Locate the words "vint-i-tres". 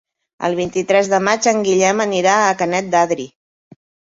0.59-1.09